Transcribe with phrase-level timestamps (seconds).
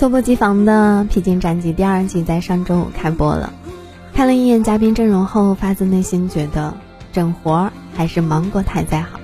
[0.00, 3.52] 猝不及防的《披荆斩棘》第二季在上周五开播了。
[4.14, 6.72] 看了一眼嘉宾阵容后，发自内心觉得
[7.12, 9.20] 整活儿还是芒果台在好。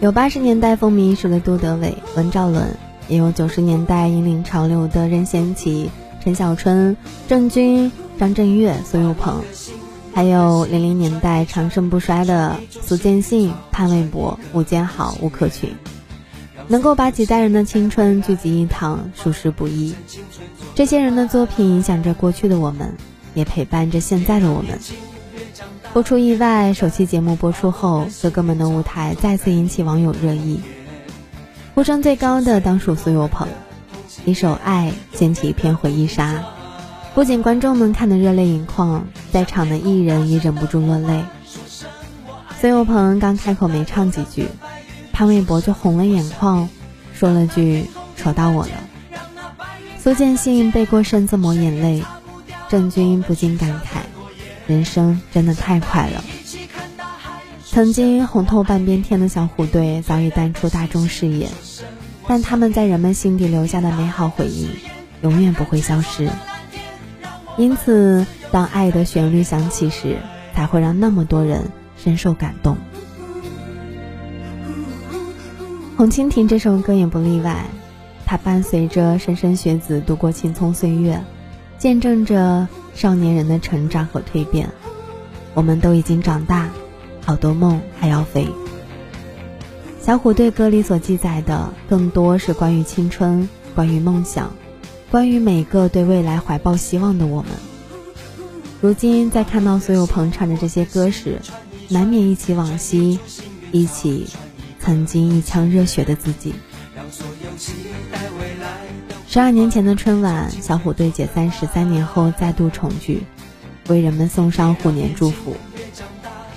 [0.00, 2.64] 有八十年代风靡一时的杜德伟、温兆伦，
[3.08, 5.90] 也有九十年代引领潮流的任贤齐、
[6.22, 7.90] 陈小春、郑钧、
[8.20, 9.42] 张震岳、苏有朋，
[10.14, 15.70] 还有零零年代长盛不衰的苏建信、潘玮柏、吴建豪、吴克群。
[16.72, 19.94] 能够把几代人的青春聚集一堂，属实不易。
[20.74, 22.94] 这些人的作品影响着过去的我们，
[23.34, 24.78] 也陪伴着现在的我们。
[25.92, 30.62] 不出意外，首期节目播出后，哥哥们的舞台再次引起网友热议。
[31.74, 33.48] 呼声最高的当属苏有朋，
[34.24, 36.42] 一首《爱》掀起一片回忆杀，
[37.14, 41.22] 不仅观众们看得热泪盈眶，在场的艺人也忍不住落泪。
[42.58, 44.46] 苏有朋刚开口没唱几句，
[45.12, 46.68] 潘玮柏就红了眼眶，
[47.14, 48.72] 说了句“扯到我了”。
[50.02, 52.02] 苏建信背过身子抹眼泪，
[52.68, 54.00] 郑钧不禁感慨。
[54.66, 56.24] 人生真的太快了。
[57.64, 61.48] 曾经红透半边天的小虎队早已淡出大众视野，
[62.26, 64.68] 但他们在人们心底留下的美好回忆，
[65.22, 66.30] 永远不会消失。
[67.56, 70.18] 因此，当爱的旋律响起时，
[70.54, 71.70] 才会让那么多人
[72.02, 72.74] 深受感动。
[75.96, 77.66] 《红蜻蜓》这首歌也不例外，
[78.24, 81.22] 它伴随着莘莘学子度过青葱岁月，
[81.78, 82.68] 见证着。
[82.94, 84.68] 少年人的成长和蜕变，
[85.54, 86.68] 我们都已经长大，
[87.24, 88.46] 好多梦还要飞。
[89.98, 94.52] 小虎队歌里所记载的，更多是关于青春，关于梦想，
[95.10, 97.52] 关于每个对未来怀抱希望的我们。
[98.82, 101.40] 如今在看到苏有朋唱着这些歌时，
[101.88, 103.18] 难免忆起往昔，
[103.70, 104.26] 忆起
[104.82, 106.54] 曾经一腔热血的自己。
[109.28, 113.22] 十二年前的春晚，小虎队解散十三年后再度重聚，
[113.88, 115.56] 为人们送上虎年祝福。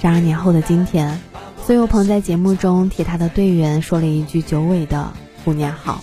[0.01, 1.21] 十二年后的今天，
[1.65, 5.13] 苏有朋在节目中替他的队员说了一句久违的
[5.45, 6.01] “虎年好”。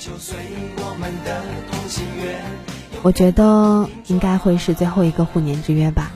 [3.03, 6.13] 我觉得应该会是最后一个虎年之约吧。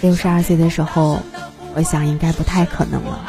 [0.00, 1.20] 六十二岁的时候，
[1.74, 3.22] 我想应该不太可能了。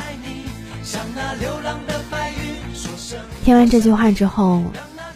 [3.43, 4.63] 听完这句话之后。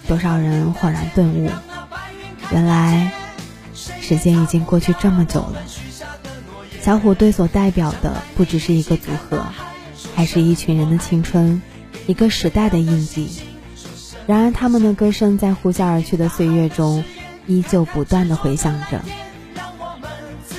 [0.08, 1.50] 多少人恍然顿悟，
[2.52, 3.12] 原来
[3.74, 5.64] 时间已经过去这么久了。
[6.80, 9.44] 小虎队所代表的不只是一个组合，
[10.14, 11.60] 还是一群人的青春，
[12.06, 13.42] 一个时代的印记。
[14.28, 17.04] 然而，他们的歌声在呼啸而去的岁月中，
[17.48, 19.02] 依旧不断的回响着。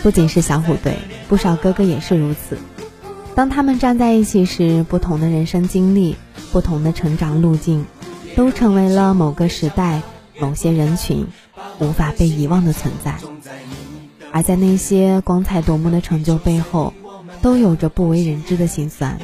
[0.03, 2.59] 不仅是小虎队，不少哥哥也是如此。
[3.37, 6.17] 当他们站在一起时，不同的人生经历，
[6.51, 7.87] 不同的成长路径。
[8.35, 10.03] 都成为了某个时代、
[10.39, 11.27] 某些人群
[11.79, 13.17] 无法被遗忘的存在，
[14.31, 16.93] 而在那些光彩夺目的成就背后，
[17.41, 19.19] 都有着不为人知的辛酸。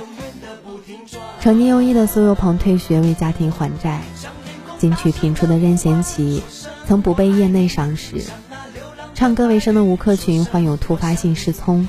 [1.42, 4.00] 成绩优异的苏有朋退学为家庭还债，
[4.78, 6.42] 金曲频出的任贤齐
[6.88, 8.24] 曾不被业内赏识，
[9.14, 11.86] 唱歌为生的吴克群患有突发性失聪，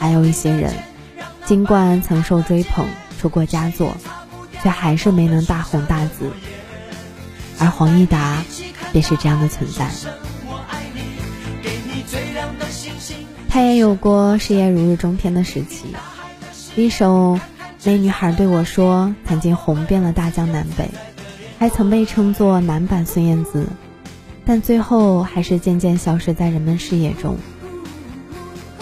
[0.00, 0.74] 还有一些人，
[1.46, 2.86] 尽管曾受追捧，
[3.20, 3.96] 出过佳作。
[4.62, 6.32] 却还是没能大红大紫，
[7.58, 8.42] 而黄义达
[8.92, 9.90] 便是这样的存在。
[13.46, 15.94] 他也有过事业如日中天的时期，
[16.76, 17.34] 一首
[17.82, 20.88] 《那女孩对我说》曾经红遍了大江南北，
[21.58, 23.66] 还曾被称作男版孙燕姿，
[24.46, 27.36] 但最后还是渐渐消失在人们视野中。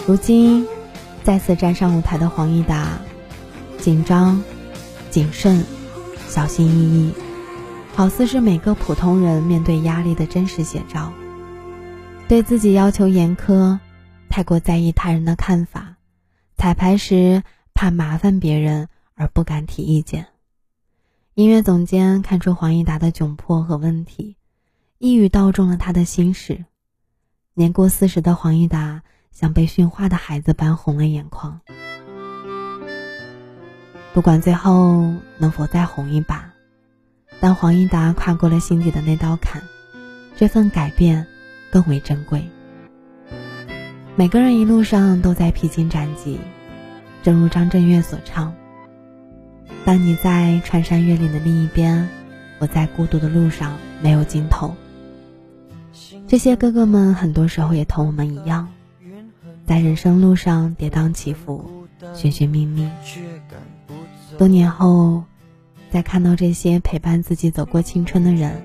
[0.07, 0.65] 如今
[1.23, 2.99] 再次站上舞台的黄义达，
[3.77, 4.43] 紧张。
[5.09, 5.63] 谨慎、
[6.27, 7.13] 小心翼翼，
[7.93, 11.13] 好似是每个普通人面对压力的真实写照。
[12.27, 13.77] 对自己要求严苛，
[14.27, 15.97] 太过在意他人的看法，
[16.57, 17.43] 彩排时
[17.75, 20.29] 怕麻烦别人而不敢提意见。
[21.35, 24.35] 音乐总监看出黄义达的窘迫和问题，
[24.97, 26.65] 一语道中了他的心事。
[27.53, 29.03] 年过四十的黄义达
[29.33, 31.59] 像被驯化的孩子般红了眼眶。
[34.13, 36.53] 不管最后能否再红一把，
[37.39, 39.61] 但黄义达跨过了心底的那道坎，
[40.37, 41.25] 这份改变
[41.71, 42.47] 更为珍贵。
[44.15, 46.39] 每个人一路上都在披荆斩棘，
[47.23, 48.53] 正如张震岳所唱
[49.83, 52.07] ：“当你在穿山越岭的另一边，
[52.59, 54.75] 我在孤独的路上没有尽头。”
[56.27, 58.69] 这些哥哥们很多时候也同我们一样，
[59.65, 61.63] 在人生路上跌宕起伏，
[62.13, 62.89] 寻寻觅觅。
[64.37, 65.23] 多年后，
[65.89, 68.61] 再看到这些陪伴自己走过青春的人，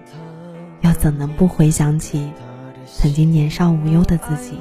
[0.81, 2.31] 又怎能不回想起
[2.93, 4.59] 曾经年少无忧的自己？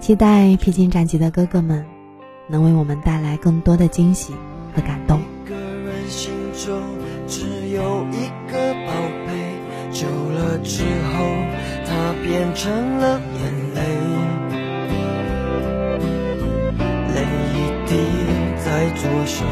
[0.00, 1.84] 期待披荆斩棘的哥哥们
[2.48, 4.32] 能为我们带来更多的惊喜
[4.74, 5.20] 和感动。
[5.44, 6.80] 个人心中
[7.26, 8.92] 只有一个宝
[9.26, 9.52] 贝，
[9.92, 11.24] 久了之后，
[11.84, 13.80] 它变成了眼，泪
[19.00, 19.44] 左手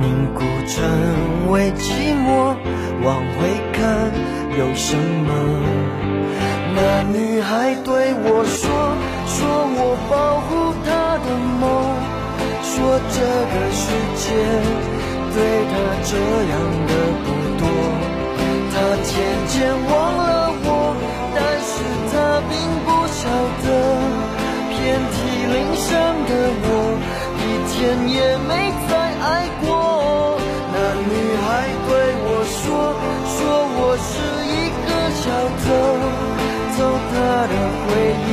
[0.00, 0.04] 凝
[0.34, 2.54] 固成为寂寞。
[3.04, 3.36] 往回
[3.74, 3.82] 看，
[4.58, 5.30] 有什么？
[6.74, 8.64] 那女孩对我说，
[9.26, 9.36] 说
[9.76, 9.78] 我
[10.08, 10.88] 保护她
[11.24, 11.26] 的
[11.60, 11.62] 梦，
[12.62, 12.72] 说
[13.12, 13.16] 这
[13.52, 13.84] 个世
[14.16, 14.24] 界
[15.34, 15.36] 对
[15.70, 15.72] 她
[16.02, 16.10] 这
[16.50, 16.54] 样
[16.88, 16.93] 的
[33.94, 34.18] 我是
[34.50, 34.90] 一个
[35.22, 35.30] 小
[35.62, 35.66] 偷。
[36.74, 36.82] 偷
[37.14, 37.14] 他
[37.46, 37.54] 的
[37.86, 37.86] 回
[38.26, 38.28] 忆，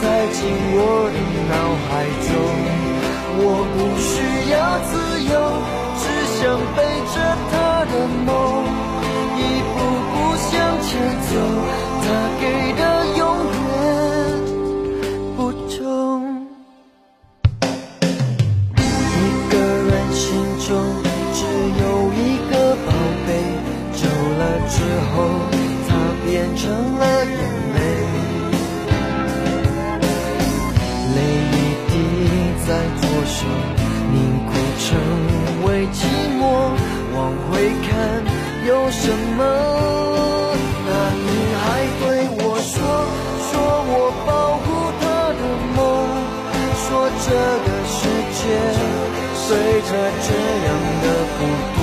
[0.00, 0.02] 塞
[0.34, 0.38] 进
[0.74, 0.82] 我
[1.14, 1.16] 的
[1.46, 1.54] 脑
[1.86, 2.28] 海中。
[3.38, 4.10] 我不需
[4.50, 4.58] 要
[4.90, 4.90] 自
[5.30, 5.32] 由，
[5.94, 6.02] 只
[6.34, 6.42] 想
[6.74, 6.76] 背
[7.14, 7.16] 着
[7.52, 7.94] 他的
[8.26, 8.28] 梦，
[9.38, 9.78] 一步
[10.10, 10.50] 步向
[10.82, 10.90] 前
[11.30, 11.30] 走。
[12.02, 12.06] 他
[12.40, 12.42] 给
[38.90, 39.40] 什么？
[40.86, 41.28] 那女
[41.60, 41.64] 孩
[42.00, 42.02] 对
[42.40, 42.74] 我说，
[43.48, 43.52] 说
[43.90, 43.92] 我
[44.26, 44.30] 保
[44.64, 44.66] 护
[45.00, 45.02] 她
[45.38, 45.40] 的
[45.76, 45.78] 梦，
[46.74, 46.86] 说
[47.24, 47.26] 这
[47.64, 47.98] 个世
[48.32, 48.40] 界
[49.34, 49.46] 随
[49.82, 49.90] 着
[50.24, 50.28] 这
[50.66, 50.68] 样
[51.02, 51.04] 的
[51.36, 51.38] 不
[51.76, 51.78] 多，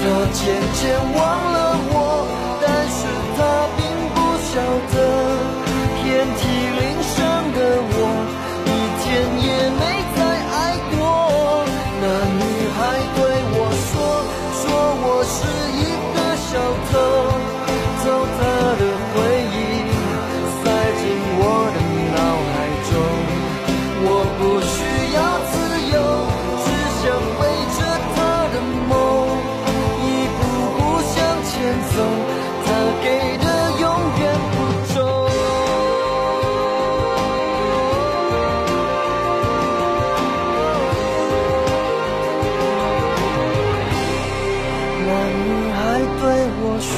[0.00, 0.02] 她
[0.32, 0.40] 渐
[0.74, 0.82] 渐
[1.14, 1.16] 忘
[1.52, 1.56] 了
[1.92, 1.94] 我，
[45.04, 45.10] 那
[45.44, 45.80] 女孩
[46.20, 46.22] 对
[46.62, 46.92] 我说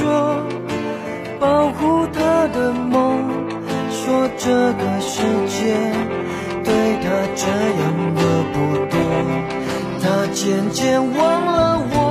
[1.41, 2.19] 保护她
[2.49, 2.93] 的梦
[3.91, 4.45] 说这
[4.81, 5.13] 个世
[5.49, 5.57] 界
[6.63, 6.69] 对
[7.03, 7.43] 她这
[7.81, 7.83] 样
[8.15, 8.21] 的
[8.53, 8.57] 不
[8.93, 8.95] 多。
[10.03, 12.04] 她渐渐忘了我